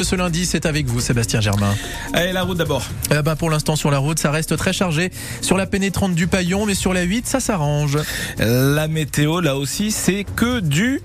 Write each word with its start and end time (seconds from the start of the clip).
Ce 0.00 0.14
lundi, 0.14 0.46
c'est 0.46 0.64
avec 0.64 0.86
vous, 0.86 1.00
Sébastien 1.00 1.40
Germain. 1.40 1.74
Allez, 2.12 2.30
la 2.30 2.44
route 2.44 2.56
d'abord. 2.56 2.86
Eh 3.10 3.20
ben, 3.20 3.34
pour 3.34 3.50
l'instant, 3.50 3.74
sur 3.74 3.90
la 3.90 3.98
route, 3.98 4.20
ça 4.20 4.30
reste 4.30 4.56
très 4.56 4.72
chargé. 4.72 5.10
Sur 5.40 5.56
la 5.56 5.66
pénétrante 5.66 6.14
du 6.14 6.28
Paillon, 6.28 6.66
mais 6.66 6.76
sur 6.76 6.92
la 6.92 7.02
8, 7.02 7.26
ça 7.26 7.40
s'arrange. 7.40 7.98
La 8.38 8.86
météo, 8.86 9.40
là 9.40 9.56
aussi, 9.56 9.90
c'est 9.90 10.22
que 10.22 10.60
du 10.60 11.02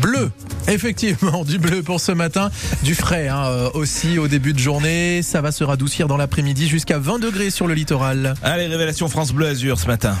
bleu. 0.00 0.30
Effectivement, 0.68 1.42
du 1.44 1.58
bleu 1.58 1.82
pour 1.82 2.00
ce 2.00 2.12
matin, 2.12 2.52
du 2.84 2.94
frais 2.94 3.26
hein, 3.26 3.46
euh, 3.46 3.70
aussi 3.74 4.16
au 4.16 4.28
début 4.28 4.52
de 4.52 4.60
journée. 4.60 5.22
Ça 5.22 5.40
va 5.40 5.50
se 5.50 5.64
radoucir 5.64 6.06
dans 6.06 6.16
l'après-midi 6.16 6.68
jusqu'à 6.68 7.00
20 7.00 7.18
degrés 7.18 7.50
sur 7.50 7.66
le 7.66 7.74
littoral. 7.74 8.34
Allez, 8.44 8.68
révélation 8.68 9.08
France 9.08 9.32
Bleu 9.32 9.48
Azur 9.48 9.80
ce 9.80 9.88
matin. 9.88 10.16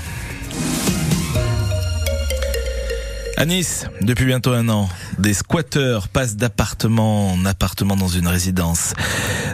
À 3.40 3.46
Nice, 3.46 3.86
depuis 4.02 4.26
bientôt 4.26 4.52
un 4.52 4.68
an, 4.68 4.86
des 5.18 5.32
squatteurs 5.32 6.08
passent 6.08 6.36
d'appartement 6.36 7.32
en 7.32 7.46
appartement 7.46 7.96
dans 7.96 8.06
une 8.06 8.28
résidence. 8.28 8.92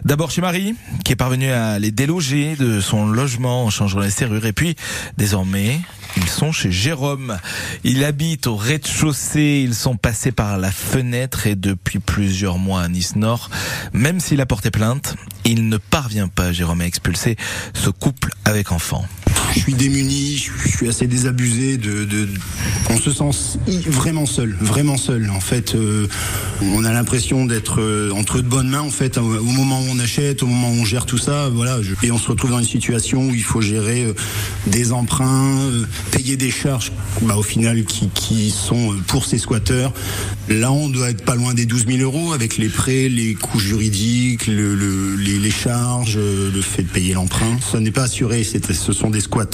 D'abord 0.04 0.32
chez 0.32 0.40
Marie, 0.40 0.74
qui 1.04 1.12
est 1.12 1.16
parvenue 1.16 1.52
à 1.52 1.78
les 1.78 1.92
déloger 1.92 2.56
de 2.56 2.80
son 2.80 3.06
logement 3.06 3.62
en 3.62 3.70
changeant 3.70 4.00
les 4.00 4.10
serrures. 4.10 4.44
Et 4.44 4.52
puis, 4.52 4.74
désormais, 5.18 5.78
ils 6.16 6.28
sont 6.28 6.50
chez 6.50 6.72
Jérôme. 6.72 7.38
Il 7.84 8.04
habite 8.04 8.48
au 8.48 8.56
rez-de-chaussée. 8.56 9.62
Ils 9.64 9.76
sont 9.76 9.96
passés 9.96 10.32
par 10.32 10.58
la 10.58 10.72
fenêtre 10.72 11.46
et 11.46 11.54
depuis 11.54 12.00
plusieurs 12.00 12.58
mois 12.58 12.82
à 12.82 12.88
Nice 12.88 13.14
Nord. 13.14 13.50
Même 13.92 14.18
s'il 14.18 14.40
a 14.40 14.46
porté 14.46 14.72
plainte, 14.72 15.14
il 15.44 15.68
ne 15.68 15.76
parvient 15.76 16.26
pas, 16.26 16.50
Jérôme, 16.50 16.80
à 16.80 16.86
expulser 16.86 17.36
ce 17.72 17.90
couple 17.90 18.32
avec 18.44 18.72
enfants 18.72 19.06
je 19.56 19.62
suis 19.62 19.74
démuni, 19.74 20.36
je 20.36 20.68
suis 20.68 20.88
assez 20.88 21.06
désabusé. 21.06 21.80
On 22.90 22.98
se 22.98 23.10
sent 23.10 23.58
vraiment 23.86 24.26
seul, 24.26 24.54
vraiment 24.60 24.98
seul. 24.98 25.30
En 25.30 25.40
fait, 25.40 25.74
euh, 25.74 26.06
on 26.62 26.84
a 26.84 26.92
l'impression 26.92 27.46
d'être 27.46 27.80
euh, 27.80 28.10
entre 28.10 28.36
de 28.36 28.46
bonnes 28.46 28.68
mains. 28.68 28.82
En 28.82 28.90
fait, 28.90 29.16
au, 29.16 29.22
moment 29.22 29.80
où 29.80 29.86
on 29.90 29.98
achète, 29.98 30.42
au 30.42 30.46
moment 30.46 30.68
où 30.68 30.82
on 30.82 30.84
gère 30.84 31.06
tout 31.06 31.16
ça, 31.16 31.48
voilà. 31.48 31.78
et 32.02 32.10
on 32.10 32.18
se 32.18 32.28
retrouve 32.28 32.50
dans 32.50 32.58
une 32.58 32.66
situation 32.66 33.28
où 33.28 33.34
il 33.34 33.42
faut 33.42 33.62
gérer 33.62 34.04
euh, 34.04 34.12
des 34.66 34.92
emprunts, 34.92 35.56
payer 36.10 36.36
des 36.36 36.50
charges, 36.50 36.92
bah, 37.22 37.36
au 37.36 37.42
final, 37.42 37.82
qui, 37.84 38.50
sont 38.50 38.94
pour 39.06 39.24
ces 39.24 39.38
squatteurs. 39.38 39.92
Là, 40.48 40.70
on 40.70 40.88
doit 40.88 41.10
être 41.10 41.24
pas 41.24 41.34
loin 41.34 41.54
des 41.54 41.64
12 41.64 41.86
000 41.86 41.98
euros 42.00 42.32
avec 42.34 42.58
les 42.58 42.68
prêts, 42.68 43.08
les 43.08 43.34
coûts 43.34 43.58
juridiques, 43.58 44.46
le, 44.46 44.74
le, 44.74 45.16
les, 45.16 45.38
les, 45.38 45.50
charges, 45.50 46.18
le 46.18 46.60
fait 46.60 46.82
de 46.82 46.88
payer 46.88 47.14
l'emprunt. 47.14 47.58
Ça 47.72 47.80
n'est 47.80 47.90
pas 47.90 48.04
assuré. 48.04 48.44
Ce 48.44 48.92
sont 48.92 49.10
des 49.10 49.20
squatteurs 49.20 49.45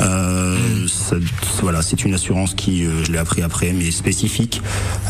euh, 0.00 0.56
voilà, 1.60 1.82
c'est 1.82 2.04
une 2.04 2.14
assurance 2.14 2.54
qui, 2.54 2.84
euh, 2.84 3.04
je 3.04 3.12
l'ai 3.12 3.18
appris 3.18 3.42
après, 3.42 3.72
mais 3.72 3.90
spécifique. 3.90 4.62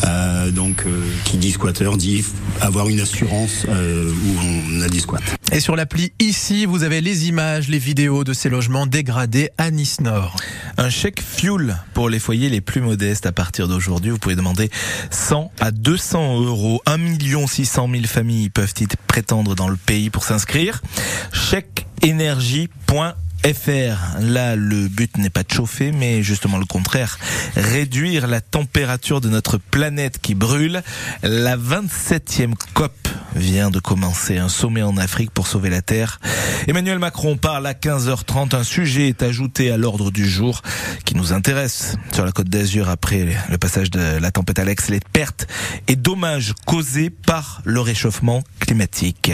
Euh, 0.04 0.50
donc, 0.50 0.84
qui 1.24 1.36
dit 1.36 1.52
squatter 1.52 1.90
dit 1.96 2.24
avoir 2.60 2.88
une 2.88 3.00
assurance 3.00 3.64
où 3.68 4.76
on 4.76 4.80
a 4.80 4.88
des 4.88 5.00
squats. 5.00 5.18
Et 5.52 5.60
sur 5.60 5.76
l'appli 5.76 6.12
ici, 6.20 6.66
vous 6.66 6.82
avez 6.82 7.00
les 7.00 7.28
images, 7.28 7.68
les 7.68 7.78
vidéos 7.78 8.24
de 8.24 8.32
ces 8.32 8.48
logements 8.48 8.86
dégradés 8.86 9.50
à 9.58 9.70
Nice 9.70 10.00
Nord. 10.00 10.36
Un 10.76 10.90
chèque 10.90 11.22
fuel 11.22 11.78
pour 11.94 12.08
les 12.08 12.18
foyers 12.18 12.48
les 12.48 12.60
plus 12.60 12.80
modestes 12.80 13.26
à 13.26 13.32
partir 13.32 13.68
d'aujourd'hui. 13.68 14.10
Vous 14.10 14.18
pouvez 14.18 14.36
demander 14.36 14.70
100 15.10 15.50
à 15.60 15.70
200 15.70 16.42
euros. 16.42 16.80
1 16.86 17.46
600 17.46 17.88
000 17.90 18.04
familles 18.04 18.50
peuvent 18.50 18.74
y 18.80 18.86
prétendre 19.06 19.54
dans 19.54 19.68
le 19.68 19.76
pays 19.76 20.10
pour 20.10 20.24
s'inscrire? 20.24 20.82
Chèque 21.32 21.86
FR. 23.44 24.20
Là, 24.20 24.56
le 24.56 24.88
but 24.88 25.16
n'est 25.16 25.30
pas 25.30 25.42
de 25.42 25.52
chauffer, 25.52 25.92
mais 25.92 26.22
justement 26.22 26.58
le 26.58 26.64
contraire. 26.64 27.18
Réduire 27.56 28.26
la 28.26 28.40
température 28.40 29.20
de 29.20 29.28
notre 29.28 29.58
planète 29.58 30.18
qui 30.20 30.34
brûle. 30.34 30.82
La 31.22 31.56
27e 31.56 32.54
COP 32.74 32.92
vient 33.34 33.70
de 33.70 33.78
commencer 33.78 34.38
un 34.38 34.48
sommet 34.48 34.82
en 34.82 34.96
Afrique 34.96 35.30
pour 35.30 35.46
sauver 35.46 35.70
la 35.70 35.82
Terre. 35.82 36.20
Emmanuel 36.66 36.98
Macron 36.98 37.36
parle 37.36 37.66
à 37.66 37.74
15h30. 37.74 38.54
Un 38.56 38.64
sujet 38.64 39.08
est 39.08 39.22
ajouté 39.22 39.70
à 39.70 39.76
l'ordre 39.76 40.10
du 40.10 40.28
jour 40.28 40.62
qui 41.04 41.14
nous 41.14 41.32
intéresse 41.32 41.96
sur 42.12 42.24
la 42.24 42.32
côte 42.32 42.48
d'Azur 42.48 42.88
après 42.88 43.26
le 43.48 43.58
passage 43.58 43.90
de 43.90 44.18
la 44.18 44.30
tempête 44.30 44.58
Alex, 44.58 44.88
les 44.88 45.00
pertes 45.00 45.46
et 45.86 45.96
dommages 45.96 46.54
causés 46.66 47.10
par 47.10 47.62
le 47.64 47.80
réchauffement 47.80 48.42
climatique. 48.60 49.32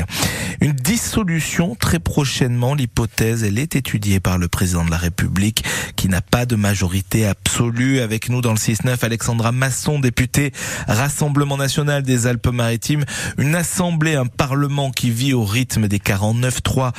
Une 0.65 0.73
dissolution 0.73 1.75
très 1.75 1.99
prochainement, 1.99 2.75
l'hypothèse, 2.75 3.45
elle 3.45 3.59
est 3.59 3.77
étudiée 3.77 4.19
par 4.19 4.39
le 4.39 4.49
président 4.49 4.83
de 4.83 4.91
la 4.91 4.97
République 4.97 5.63
qui 5.95 6.09
n'a 6.09 6.23
pas 6.23 6.47
de 6.47 6.57
majorité 6.57 7.27
absolue. 7.27 8.01
Avec 8.01 8.31
nous 8.31 8.41
dans 8.41 8.53
le 8.53 8.57
6-9, 8.57 9.05
Alexandra 9.05 9.53
Masson, 9.53 9.99
députée 9.99 10.53
Rassemblement 10.89 11.59
National 11.59 12.03
des 12.03 12.27
Alpes-Maritimes, 12.27 13.05
une 13.37 13.55
assemblée, 13.55 14.15
un 14.15 14.25
parlement 14.25 14.91
qui 14.91 15.11
vit 15.11 15.35
au 15.35 15.45
rythme 15.45 15.87
des 15.87 15.99
49-3, 15.99 16.93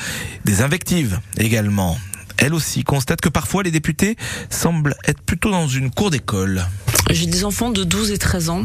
des 0.46 0.62
invectives 0.62 1.20
également 1.40 1.98
elle 2.38 2.54
aussi 2.54 2.84
constate 2.84 3.22
que 3.22 3.30
parfois 3.30 3.64
les 3.64 3.72
députés 3.72 4.18
semblent 4.50 4.96
être 5.08 5.22
plutôt 5.22 5.52
dans 5.52 5.68
une 5.68 5.90
cour 5.90 6.12
d'école. 6.12 6.66
J'ai 7.10 7.28
des 7.28 7.46
enfants 7.46 7.70
de 7.70 7.84
12 7.84 8.12
et 8.12 8.18
13 8.18 8.50
ans 8.50 8.64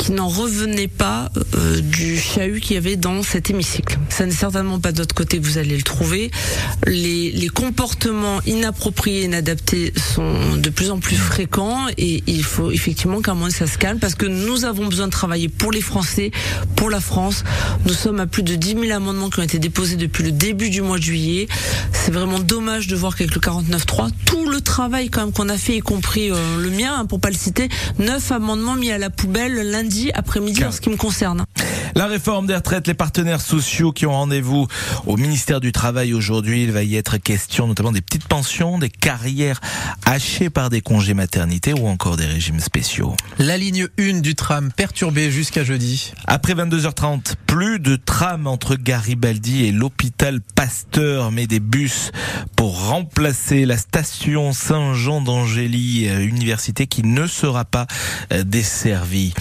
qui 0.00 0.12
n'en 0.12 0.28
revenait 0.28 0.88
pas 0.88 1.30
euh, 1.54 1.80
du 1.82 2.18
chahut 2.18 2.60
qu'il 2.60 2.74
y 2.74 2.78
avait 2.78 2.96
dans 2.96 3.22
cet 3.22 3.50
hémicycle. 3.50 3.98
Ça 4.08 4.24
n'est 4.24 4.32
certainement 4.32 4.80
pas 4.80 4.92
de 4.92 4.96
votre 4.96 5.14
côté 5.14 5.38
que 5.38 5.44
vous 5.44 5.58
allez 5.58 5.76
le 5.76 5.82
trouver. 5.82 6.30
Les, 6.86 7.30
les 7.30 7.48
comportements 7.48 8.40
inappropriés, 8.46 9.24
inadaptés 9.24 9.92
sont 9.96 10.56
de 10.56 10.70
plus 10.70 10.90
en 10.90 11.00
plus 11.00 11.16
fréquents 11.16 11.86
et 11.98 12.22
il 12.26 12.42
faut 12.42 12.70
effectivement 12.70 13.20
qu'à 13.20 13.32
un 13.32 13.34
moment 13.34 13.50
ça 13.50 13.66
se 13.66 13.76
calme 13.76 13.98
parce 13.98 14.14
que 14.14 14.24
nous 14.24 14.64
avons 14.64 14.86
besoin 14.86 15.06
de 15.06 15.12
travailler 15.12 15.50
pour 15.50 15.70
les 15.70 15.82
Français, 15.82 16.30
pour 16.76 16.88
la 16.88 17.00
France. 17.00 17.44
Nous 17.84 17.92
sommes 17.92 18.20
à 18.20 18.26
plus 18.26 18.42
de 18.42 18.54
10 18.54 18.76
000 18.80 18.92
amendements 18.92 19.28
qui 19.28 19.40
ont 19.40 19.44
été 19.44 19.58
déposés 19.58 19.96
depuis 19.96 20.24
le 20.24 20.32
début 20.32 20.70
du 20.70 20.80
mois 20.80 20.96
de 20.96 21.02
juillet. 21.02 21.46
C'est 21.92 22.12
vraiment 22.12 22.38
dommage 22.38 22.86
de 22.86 22.96
voir 22.96 23.14
qu'avec 23.16 23.34
le 23.34 23.40
49.3, 23.40 24.08
tout 24.24 24.48
le 24.48 24.62
travail 24.62 25.10
quand 25.10 25.20
même 25.20 25.32
qu'on 25.32 25.50
a 25.50 25.58
fait, 25.58 25.76
y 25.76 25.80
compris 25.80 26.30
euh, 26.30 26.36
le 26.58 26.70
mien, 26.70 26.94
hein, 26.96 27.04
pour 27.04 27.20
pas 27.20 27.28
le 27.28 27.36
citer, 27.36 27.68
neuf 27.98 28.32
amendements 28.32 28.76
mis 28.76 28.90
à 28.90 28.96
la 28.96 29.10
poubelle 29.10 29.70
lundi 29.70 29.90
après-midi 30.14 30.64
en 30.64 30.72
ce 30.72 30.80
qui 30.80 30.90
me 30.90 30.96
concerne. 30.96 31.44
La 31.94 32.06
réforme 32.06 32.46
des 32.46 32.54
retraites, 32.54 32.86
les 32.86 32.94
partenaires 32.94 33.40
sociaux 33.40 33.92
qui 33.92 34.06
ont 34.06 34.12
rendez-vous 34.12 34.66
au 35.06 35.16
ministère 35.16 35.60
du 35.60 35.72
Travail 35.72 36.14
aujourd'hui, 36.14 36.62
il 36.62 36.72
va 36.72 36.82
y 36.82 36.96
être 36.96 37.16
question 37.16 37.66
notamment 37.66 37.92
des 37.92 38.00
petites 38.00 38.26
pensions, 38.26 38.78
des 38.78 38.90
carrières 38.90 39.60
hachées 40.06 40.50
par 40.50 40.70
des 40.70 40.80
congés 40.80 41.14
maternité 41.14 41.72
ou 41.72 41.86
encore 41.88 42.16
des 42.16 42.26
régimes 42.26 42.60
spéciaux. 42.60 43.14
La 43.38 43.56
ligne 43.56 43.88
1 43.98 44.20
du 44.20 44.34
tram 44.34 44.72
perturbée 44.72 45.30
jusqu'à 45.30 45.64
jeudi. 45.64 46.12
Après 46.26 46.54
22h30, 46.54 47.34
plus 47.46 47.80
de 47.80 47.96
tram 47.96 48.46
entre 48.46 48.76
Garibaldi 48.76 49.64
et 49.64 49.72
l'hôpital 49.72 50.40
Pasteur, 50.54 51.32
mais 51.32 51.46
des 51.46 51.60
bus 51.60 52.12
pour 52.56 52.88
remplacer 52.88 53.66
la 53.66 53.76
station 53.76 54.52
Saint-Jean 54.52 55.20
d'Angély, 55.20 56.08
euh, 56.08 56.20
université 56.20 56.86
qui 56.86 57.02
ne 57.02 57.26
sera 57.26 57.64
pas 57.64 57.86
euh, 58.32 58.44
desservie. 58.44 59.34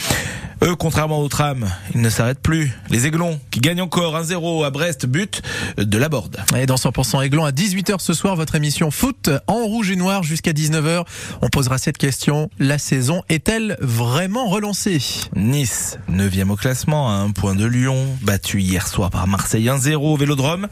Eux, 0.62 0.76
contrairement 0.76 1.20
aux 1.20 1.30
trams, 1.30 1.70
ils 1.96 2.02
ne 2.02 2.10
s'arrêtent 2.10 2.42
plus. 2.42 2.74
Les 2.90 3.06
Aiglons, 3.06 3.40
qui 3.50 3.62
gagnent 3.62 3.82
encore 3.82 4.20
1-0 4.22 4.66
à 4.66 4.70
Brest, 4.70 5.06
but 5.06 5.42
de 5.78 5.98
la 5.98 6.10
Borde. 6.10 6.38
Et 6.58 6.66
dans 6.66 6.76
100% 6.76 7.24
Aiglon, 7.24 7.46
à 7.46 7.52
18h 7.52 8.00
ce 8.00 8.14
soir, 8.14 8.36
votre 8.36 8.56
émission 8.56 8.92
foot 8.92 9.30
en 9.48 9.64
rouge 9.66 9.90
et 9.92 9.96
noir 9.96 10.24
jusqu'à 10.24 10.52
19h. 10.52 11.06
On 11.42 11.48
posera 11.48 11.78
cette 11.78 11.98
question. 11.98 12.50
La 12.60 12.78
saison 12.78 13.24
est-elle 13.30 13.78
vraiment 13.80 14.48
relancée? 14.48 15.02
Nice, 15.36 15.98
9e 16.12 16.50
au 16.50 16.56
classement, 16.58 17.10
à 17.10 17.14
un 17.14 17.32
point 17.32 17.56
de 17.56 17.66
Lyon, 17.66 18.06
battu 18.22 18.62
hier 18.62 18.86
soir 18.86 19.12
par 19.12 19.28
Marseille 19.28 19.68
1-0 19.68 19.96
au 19.96 20.18
Vélodrome. 20.18 20.68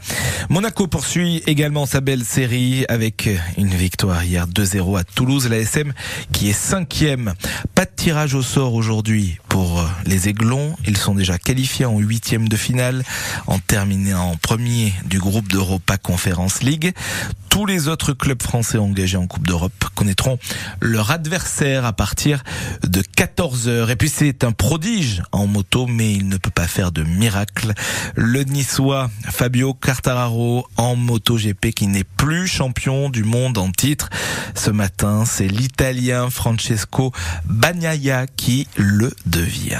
Monaco 0.50 0.86
poursuit 0.86 1.42
également 1.46 1.86
sa 1.86 2.02
belle 2.02 2.24
série 2.24 2.84
avec 2.90 3.30
une 3.56 3.68
victoire 3.68 4.22
hier 4.22 4.46
2-0 4.46 4.98
à 4.98 5.04
Toulouse, 5.04 5.48
la 5.48 5.58
SM 5.58 5.94
qui 6.32 6.50
est 6.50 6.58
5e. 6.58 7.32
Pas 7.74 7.86
de 7.86 7.90
tirage 7.96 8.34
au 8.34 8.42
sort 8.42 8.74
aujourd'hui 8.74 9.38
pour 9.48 9.84
les 10.06 10.28
Aiglons. 10.28 10.76
Ils 10.86 10.96
sont 10.96 11.14
déjà 11.14 11.38
qualifiés 11.38 11.84
en 11.84 11.98
huitième 11.98 12.48
de 12.48 12.56
finale 12.56 13.02
en 13.46 13.58
terminant 13.58 14.30
en 14.30 14.36
premier 14.36 14.92
du 15.04 15.18
groupe 15.18 15.48
d'Europa 15.48 15.98
Conference 15.98 16.62
League. 16.62 16.92
Tous 17.48 17.66
les 17.66 17.88
autres 17.88 18.12
clubs 18.12 18.42
français 18.42 18.78
engagés 18.78 19.16
en 19.16 19.26
Coupe 19.26 19.46
d'Europe 19.46 19.86
connaîtront 19.94 20.38
leur 20.80 21.10
adversaire 21.10 21.84
à 21.84 21.92
partir 21.92 22.44
de 22.86 23.00
14h. 23.00 23.90
Et 23.90 23.96
puis 23.96 24.08
c'est 24.08 24.44
un 24.44 24.52
prodige 24.52 25.22
en 25.32 25.46
moto, 25.46 25.86
mais 25.86 26.12
il 26.12 26.28
ne 26.28 26.36
peut 26.36 26.50
pas 26.50 26.68
faire 26.68 26.92
de 26.92 27.02
miracle. 27.02 27.72
Le 28.14 28.44
Niçois 28.44 29.10
Fabio 29.30 29.74
Quartararo 29.74 30.66
en 30.76 30.94
moto 30.94 31.36
GP 31.36 31.72
qui 31.74 31.86
n'est 31.86 32.04
plus 32.04 32.46
champion 32.46 33.08
du 33.08 33.24
monde 33.24 33.58
en 33.58 33.70
titre. 33.70 34.10
Ce 34.54 34.70
matin, 34.70 35.24
c'est 35.24 35.48
l'Italien 35.48 36.30
Francesco 36.30 37.12
Bagnaia 37.44 38.26
qui 38.26 38.66
le 38.76 39.12
devient 39.26 39.47
vie. 39.48 39.78